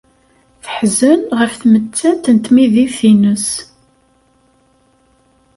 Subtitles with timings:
[0.63, 3.47] Teḥzen ɣef tmettant n tmidit-nnes.